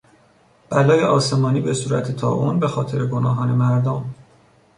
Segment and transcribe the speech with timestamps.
[0.69, 4.05] بلای آسمانی به صورت طاعون به خاطر گناهان مردم